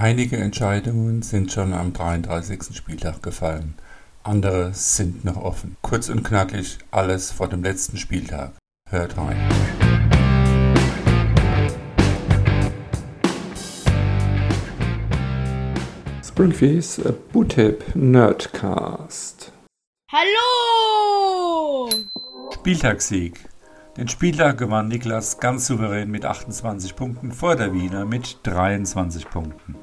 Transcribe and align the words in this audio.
Einige 0.00 0.36
Entscheidungen 0.36 1.22
sind 1.22 1.50
schon 1.50 1.72
am 1.72 1.92
33. 1.92 2.72
Spieltag 2.72 3.20
gefallen, 3.20 3.74
andere 4.22 4.72
sind 4.72 5.24
noch 5.24 5.36
offen. 5.36 5.76
Kurz 5.82 6.08
und 6.08 6.22
knackig 6.22 6.78
alles 6.92 7.32
vor 7.32 7.48
dem 7.48 7.64
letzten 7.64 7.96
Spieltag. 7.96 8.52
Hört 8.88 9.16
rein. 9.18 9.36
Springfields 16.22 17.00
Bootip 17.32 17.82
Nerdcast. 17.96 19.52
Hallo! 20.12 21.88
Spieltagssieg. 22.54 23.48
Den 23.96 24.06
Spieltag 24.06 24.58
gewann 24.58 24.86
Niklas 24.86 25.40
ganz 25.40 25.66
souverän 25.66 26.08
mit 26.08 26.24
28 26.24 26.94
Punkten 26.94 27.32
vor 27.32 27.56
der 27.56 27.72
Wiener 27.72 28.04
mit 28.04 28.38
23 28.44 29.28
Punkten. 29.28 29.74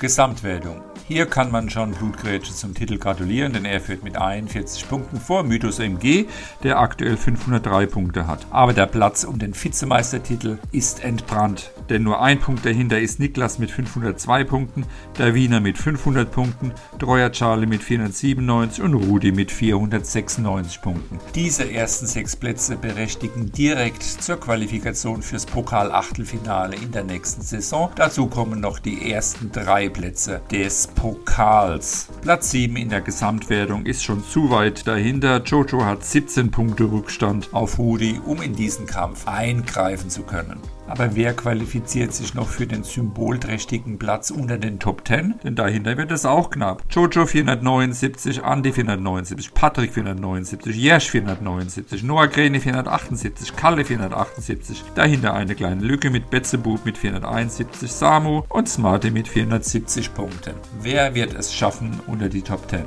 Gesamtwertung. 0.00 0.89
Hier 1.12 1.26
kann 1.26 1.50
man 1.50 1.68
schon 1.68 1.90
Blutgrätsche 1.90 2.54
zum 2.54 2.72
Titel 2.72 2.96
gratulieren, 2.96 3.52
denn 3.52 3.64
er 3.64 3.80
führt 3.80 4.04
mit 4.04 4.16
41 4.16 4.88
Punkten 4.88 5.18
vor 5.18 5.42
Mythos 5.42 5.80
MG, 5.80 6.26
der 6.62 6.78
aktuell 6.78 7.16
503 7.16 7.86
Punkte 7.86 8.28
hat. 8.28 8.46
Aber 8.50 8.74
der 8.74 8.86
Platz 8.86 9.24
um 9.24 9.40
den 9.40 9.52
Vizemeistertitel 9.52 10.58
ist 10.70 11.02
entbrannt, 11.02 11.72
denn 11.88 12.04
nur 12.04 12.22
ein 12.22 12.38
Punkt 12.38 12.64
dahinter 12.64 13.00
ist 13.00 13.18
Niklas 13.18 13.58
mit 13.58 13.72
502 13.72 14.44
Punkten, 14.44 14.86
der 15.18 15.34
Wiener 15.34 15.58
mit 15.58 15.78
500 15.78 16.30
Punkten, 16.30 16.70
Treuer 17.00 17.32
Charlie 17.32 17.66
mit 17.66 17.82
497 17.82 18.80
und 18.84 18.94
Rudi 18.94 19.32
mit 19.32 19.50
496 19.50 20.80
Punkten. 20.80 21.18
Diese 21.34 21.68
ersten 21.68 22.06
sechs 22.06 22.36
Plätze 22.36 22.76
berechtigen 22.76 23.50
direkt 23.50 24.04
zur 24.04 24.38
Qualifikation 24.38 25.22
fürs 25.22 25.44
Pokal-Achtelfinale 25.44 26.76
in 26.76 26.92
der 26.92 27.02
nächsten 27.02 27.42
Saison. 27.42 27.90
Dazu 27.96 28.28
kommen 28.28 28.60
noch 28.60 28.78
die 28.78 29.10
ersten 29.10 29.50
drei 29.50 29.88
Plätze 29.88 30.40
des 30.52 30.86
Pokals. 31.00 32.08
Platz 32.20 32.50
7 32.50 32.76
in 32.76 32.90
der 32.90 33.00
Gesamtwertung 33.00 33.86
ist 33.86 34.04
schon 34.04 34.22
zu 34.22 34.50
weit 34.50 34.86
dahinter. 34.86 35.42
Jojo 35.42 35.82
hat 35.82 36.04
17 36.04 36.50
Punkte 36.50 36.84
Rückstand 36.84 37.54
auf 37.54 37.78
Rudi, 37.78 38.20
um 38.26 38.42
in 38.42 38.54
diesen 38.54 38.84
Kampf 38.84 39.26
eingreifen 39.26 40.10
zu 40.10 40.24
können. 40.24 40.60
Aber 40.90 41.14
wer 41.14 41.34
qualifiziert 41.34 42.12
sich 42.12 42.34
noch 42.34 42.48
für 42.48 42.66
den 42.66 42.82
symbolträchtigen 42.82 43.96
Platz 43.96 44.32
unter 44.32 44.58
den 44.58 44.80
Top 44.80 45.06
10? 45.06 45.36
Denn 45.44 45.54
dahinter 45.54 45.96
wird 45.96 46.10
es 46.10 46.26
auch 46.26 46.50
knapp. 46.50 46.82
Jojo 46.90 47.26
479, 47.26 48.42
Andy 48.44 48.72
479, 48.72 49.54
Patrick 49.54 49.94
479, 49.94 50.74
Jersch 50.74 51.10
479, 51.10 52.02
Noah 52.02 52.26
Grene 52.26 52.58
478, 52.58 53.54
Kalle 53.54 53.84
478. 53.84 54.82
Dahinter 54.96 55.32
eine 55.34 55.54
kleine 55.54 55.80
Lücke 55.80 56.10
mit 56.10 56.28
Betzebub 56.28 56.84
mit 56.84 56.98
471, 56.98 57.90
Samu 57.90 58.42
und 58.48 58.68
Smarty 58.68 59.12
mit 59.12 59.28
470 59.28 60.12
Punkten. 60.12 60.54
Wer 60.82 61.14
wird 61.14 61.34
es 61.34 61.54
schaffen 61.54 62.00
unter 62.08 62.28
die 62.28 62.42
Top 62.42 62.68
10? 62.68 62.82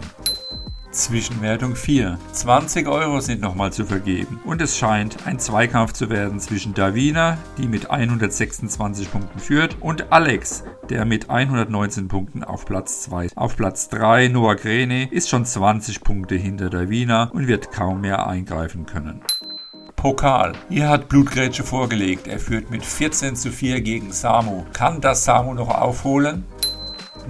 Zwischenwertung 0.94 1.75
4. 1.75 2.19
20 2.31 2.88
Euro 2.88 3.19
sind 3.19 3.41
nochmal 3.41 3.73
zu 3.73 3.86
vergeben 3.86 4.39
und 4.45 4.61
es 4.61 4.77
scheint 4.77 5.25
ein 5.25 5.39
Zweikampf 5.39 5.94
zu 5.94 6.09
werden 6.09 6.39
zwischen 6.39 6.73
Davina, 6.73 7.38
die 7.58 7.67
mit 7.67 7.89
126 7.89 9.11
Punkten 9.11 9.39
führt, 9.39 9.77
und 9.81 10.11
Alex, 10.11 10.63
der 10.89 11.05
mit 11.05 11.30
119 11.30 12.08
Punkten 12.08 12.44
auf 12.44 12.66
Platz 12.66 13.02
2. 13.03 13.30
Auf 13.35 13.58
Platz 13.58 13.89
3 13.89 14.27
Noah 14.27 14.55
Grene 14.55 15.11
ist 15.11 15.30
schon 15.30 15.45
20 15.45 16.02
Punkte 16.02 16.35
hinter 16.35 16.69
Davina 16.69 17.31
und 17.33 17.47
wird 17.47 17.72
kaum 17.72 18.02
mehr 18.02 18.28
eingreifen 18.28 18.85
können. 18.85 19.22
Pokal. 19.95 20.53
Hier 20.69 20.89
hat 20.89 21.09
Blutgrätsche 21.09 21.63
vorgelegt. 21.63 22.28
Er 22.28 22.39
führt 22.39 22.69
mit 22.69 22.85
14 22.85 23.35
zu 23.35 23.52
4 23.52 23.81
gegen 23.81 24.11
Samu. 24.11 24.66
Kann 24.73 25.02
das 25.02 25.23
Samu 25.23 25.53
noch 25.53 25.69
aufholen? 25.69 26.45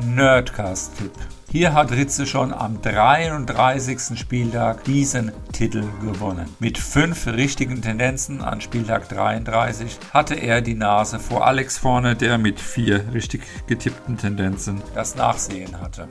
Nerdcast-Tipp. 0.06 1.12
Hier 1.54 1.76
hat 1.76 1.92
Ritze 1.92 2.26
schon 2.26 2.52
am 2.52 2.82
33. 2.82 4.18
Spieltag 4.18 4.86
diesen 4.86 5.32
Titel 5.52 5.84
gewonnen. 6.02 6.50
Mit 6.58 6.80
fünf 6.80 7.28
richtigen 7.28 7.80
Tendenzen 7.80 8.42
an 8.42 8.60
Spieltag 8.60 9.08
33 9.10 10.00
hatte 10.12 10.34
er 10.34 10.62
die 10.62 10.74
Nase 10.74 11.20
vor 11.20 11.46
Alex 11.46 11.78
vorne, 11.78 12.16
der 12.16 12.40
mit 12.40 12.60
vier 12.60 13.06
richtig 13.14 13.44
getippten 13.68 14.18
Tendenzen 14.18 14.82
das 14.96 15.16
Nachsehen 15.16 15.80
hatte. 15.80 16.08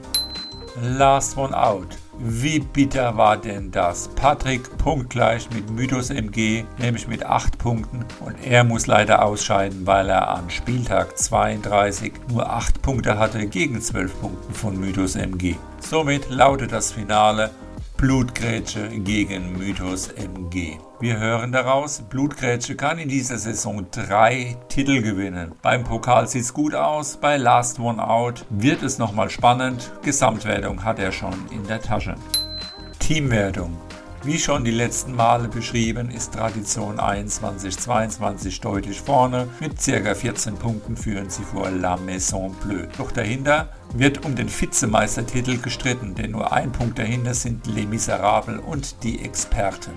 Last 0.80 1.36
One 1.36 1.54
Out. 1.54 1.98
Wie 2.18 2.58
bitter 2.58 3.16
war 3.16 3.36
denn 3.36 3.70
das? 3.70 4.08
Patrick 4.08 4.78
punktgleich 4.78 5.50
mit 5.50 5.70
Mythos 5.70 6.08
MG, 6.08 6.64
nämlich 6.78 7.06
mit 7.06 7.26
8 7.26 7.58
Punkten. 7.58 8.06
Und 8.20 8.36
er 8.42 8.64
muss 8.64 8.86
leider 8.86 9.22
ausscheiden, 9.22 9.86
weil 9.86 10.08
er 10.08 10.28
an 10.28 10.48
Spieltag 10.48 11.18
32 11.18 12.12
nur 12.28 12.48
8 12.48 12.80
Punkte 12.80 13.18
hatte 13.18 13.46
gegen 13.46 13.82
12 13.82 14.20
Punkten 14.20 14.54
von 14.54 14.80
Mythos 14.80 15.14
MG. 15.14 15.56
Somit 15.80 16.30
lautet 16.30 16.72
das 16.72 16.92
Finale 16.92 17.50
Blutgrätsche 18.02 18.88
gegen 18.88 19.56
Mythos 19.56 20.08
MG. 20.08 20.76
Wir 20.98 21.20
hören 21.20 21.52
daraus, 21.52 22.02
Blutgrätsche 22.02 22.74
kann 22.74 22.98
in 22.98 23.08
dieser 23.08 23.38
Saison 23.38 23.86
drei 23.92 24.56
Titel 24.68 25.02
gewinnen. 25.02 25.52
Beim 25.62 25.84
Pokal 25.84 26.26
sieht 26.26 26.42
es 26.42 26.52
gut 26.52 26.74
aus, 26.74 27.16
bei 27.16 27.36
Last 27.36 27.78
One 27.78 28.04
Out 28.04 28.44
wird 28.50 28.82
es 28.82 28.98
nochmal 28.98 29.30
spannend. 29.30 29.92
Gesamtwertung 30.02 30.82
hat 30.82 30.98
er 30.98 31.12
schon 31.12 31.34
in 31.52 31.64
der 31.68 31.80
Tasche. 31.80 32.16
Teamwertung. 32.98 33.76
Wie 34.24 34.38
schon 34.38 34.64
die 34.64 34.70
letzten 34.70 35.16
Male 35.16 35.48
beschrieben, 35.48 36.08
ist 36.08 36.34
Tradition 36.34 37.00
21-22 37.00 38.62
deutlich 38.62 39.00
vorne. 39.00 39.48
Mit 39.58 39.84
ca. 39.84 40.14
14 40.14 40.54
Punkten 40.54 40.96
führen 40.96 41.28
sie 41.28 41.42
vor 41.42 41.68
La 41.72 41.96
Maison 41.96 42.54
Bleue. 42.62 42.88
Doch 42.96 43.10
dahinter 43.10 43.70
wird 43.94 44.24
um 44.24 44.36
den 44.36 44.48
Vizemeistertitel 44.48 45.58
gestritten, 45.58 46.14
denn 46.14 46.30
nur 46.30 46.52
ein 46.52 46.70
Punkt 46.70 47.00
dahinter 47.00 47.34
sind 47.34 47.66
Les 47.66 47.84
Miserables 47.84 48.60
und 48.64 49.02
die 49.02 49.24
Experten. 49.24 49.90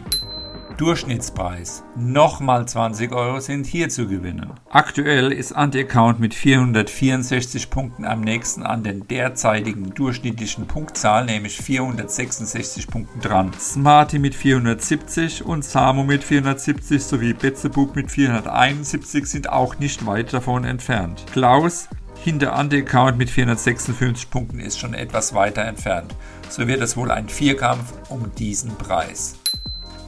Durchschnittspreis. 0.78 1.84
Nochmal 1.96 2.68
20 2.68 3.12
Euro 3.12 3.40
sind 3.40 3.66
hier 3.66 3.90
zu 3.90 4.08
gewinnen. 4.08 4.52
Aktuell 4.70 5.32
ist 5.32 5.54
Anti-Account 5.54 6.20
mit 6.20 6.34
464 6.34 7.70
Punkten 7.70 8.06
am 8.06 8.22
nächsten 8.22 8.64
an 8.64 8.84
den 8.84 9.08
derzeitigen 9.08 9.94
durchschnittlichen 9.94 10.68
Punktzahl, 10.68 11.26
nämlich 11.26 11.58
466 11.58 12.88
Punkten 12.88 13.20
dran. 13.22 13.52
Smarty 13.60 14.20
mit 14.20 14.36
470 14.36 15.46
und 15.46 15.64
Samu 15.64 16.04
mit 16.04 16.24
470 16.24 17.04
sowie 17.04 17.34
Betzebub 17.34 17.96
mit 17.96 18.12
471 18.12 19.26
sind 19.26 19.50
auch 19.50 19.80
nicht 19.80 20.06
weit 20.06 20.34
davon 20.34 20.66
entfernt. 20.66 21.26
Klaus 21.32 21.88
hinter 22.26 22.54
Anti-Account 22.54 23.18
mit 23.18 23.30
456 23.30 24.30
Punkten 24.32 24.60
ist 24.60 24.80
schon 24.80 24.94
etwas 24.96 25.36
weiter 25.36 25.64
entfernt. 25.64 26.16
So 26.50 26.68
wird 26.68 26.82
es 26.82 26.98
wohl 26.98 27.12
ein 27.12 27.30
Vierkampf 27.30 27.94
um 28.10 28.32
diesen 28.36 28.76
Preis. 28.78 29.36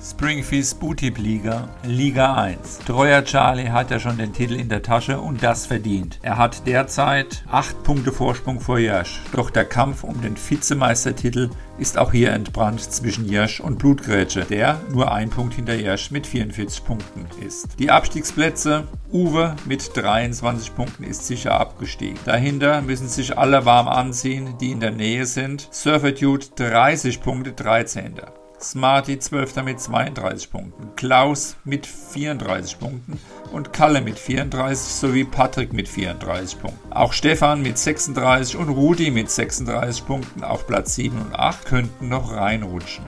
Springfields 0.09 0.73
Bootip 0.73 1.17
Liga, 1.17 1.67
Liga 1.83 2.35
1. 2.35 2.79
Treuer 2.85 3.25
Charlie 3.25 3.69
hat 3.69 3.91
ja 3.91 3.99
schon 3.99 4.17
den 4.17 4.31
Titel 4.31 4.53
in 4.53 4.69
der 4.69 4.81
Tasche 4.81 5.19
und 5.19 5.43
das 5.43 5.65
verdient. 5.65 6.19
Er 6.21 6.37
hat 6.37 6.65
derzeit 6.65 7.43
8 7.51 7.83
Punkte 7.83 8.13
Vorsprung 8.13 8.61
vor 8.61 8.79
Jersch. 8.79 9.19
Doch 9.33 9.49
der 9.49 9.65
Kampf 9.65 10.05
um 10.05 10.21
den 10.21 10.37
Vizemeistertitel 10.37 11.49
ist 11.77 11.97
auch 11.97 12.13
hier 12.13 12.31
entbrannt 12.31 12.81
zwischen 12.81 13.27
Jersch 13.27 13.59
und 13.59 13.79
Blutgrätsche, 13.79 14.45
der 14.45 14.79
nur 14.93 15.11
ein 15.11 15.29
Punkt 15.29 15.55
hinter 15.55 15.75
Jersch 15.75 16.09
mit 16.09 16.25
44 16.25 16.85
Punkten 16.85 17.27
ist. 17.45 17.77
Die 17.77 17.91
Abstiegsplätze 17.91 18.87
Uwe 19.11 19.57
mit 19.65 19.91
23 19.93 20.73
Punkten 20.73 21.03
ist 21.03 21.27
sicher 21.27 21.59
abgestiegen. 21.59 22.17
Dahinter 22.23 22.81
müssen 22.81 23.09
sich 23.09 23.37
alle 23.37 23.65
warm 23.65 23.89
anziehen, 23.89 24.55
die 24.61 24.71
in 24.71 24.79
der 24.79 24.91
Nähe 24.91 25.25
sind. 25.25 25.67
Surferdude 25.71 26.45
30 26.55 27.21
Punkte, 27.21 27.51
13. 27.51 28.21
Smarty 28.59 29.19
12. 29.19 29.63
mit 29.63 29.79
32 29.79 30.49
Punkten, 30.49 30.95
Klaus 30.95 31.57
mit 31.63 31.85
34 31.85 32.79
Punkten 32.79 33.19
und 33.51 33.71
Kalle 33.71 34.01
mit 34.01 34.17
34 34.17 34.93
sowie 34.93 35.23
Patrick 35.25 35.73
mit 35.73 35.87
34 35.87 36.59
Punkten. 36.59 36.91
Auch 36.91 37.13
Stefan 37.13 37.61
mit 37.61 37.77
36 37.77 38.57
und 38.57 38.69
Rudi 38.69 39.11
mit 39.11 39.29
36 39.29 40.05
Punkten 40.05 40.43
auf 40.43 40.65
Platz 40.65 40.95
7 40.95 41.19
und 41.19 41.35
8 41.35 41.65
könnten 41.65 42.09
noch 42.09 42.33
reinrutschen. 42.33 43.05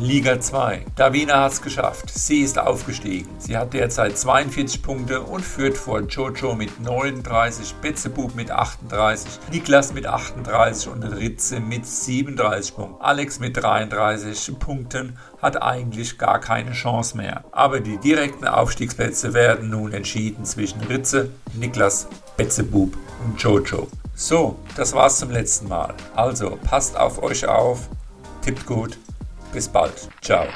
Liga 0.00 0.40
2. 0.40 0.86
Davina 0.96 1.42
hat 1.42 1.52
es 1.52 1.60
geschafft. 1.60 2.08
Sie 2.08 2.40
ist 2.40 2.58
aufgestiegen. 2.58 3.28
Sie 3.38 3.58
hat 3.58 3.74
derzeit 3.74 4.16
42 4.16 4.82
Punkte 4.82 5.20
und 5.20 5.44
führt 5.44 5.76
vor 5.76 6.00
Jojo 6.00 6.54
mit 6.54 6.80
39, 6.80 7.74
Betzebub 7.82 8.34
mit 8.34 8.50
38, 8.50 9.28
Niklas 9.52 9.92
mit 9.92 10.06
38 10.06 10.88
und 10.88 11.02
Ritze 11.02 11.60
mit 11.60 11.84
37 11.84 12.76
Punkten. 12.76 13.02
Alex 13.02 13.40
mit 13.40 13.58
33 13.58 14.58
Punkten 14.58 15.18
hat 15.42 15.60
eigentlich 15.60 16.16
gar 16.16 16.40
keine 16.40 16.72
Chance 16.72 17.18
mehr. 17.18 17.44
Aber 17.52 17.80
die 17.80 17.98
direkten 17.98 18.46
Aufstiegsplätze 18.46 19.34
werden 19.34 19.68
nun 19.68 19.92
entschieden 19.92 20.46
zwischen 20.46 20.80
Ritze, 20.80 21.28
Niklas, 21.52 22.08
Betzebub 22.38 22.96
und 23.22 23.38
Jojo. 23.38 23.86
So, 24.14 24.58
das 24.76 24.94
war's 24.94 25.18
zum 25.18 25.30
letzten 25.30 25.68
Mal. 25.68 25.92
Also 26.16 26.58
passt 26.64 26.96
auf 26.96 27.22
euch 27.22 27.46
auf, 27.46 27.90
tippt 28.40 28.64
gut 28.64 28.98
bis 29.52 29.68
bald. 29.68 30.08
Ciao. 30.20 30.46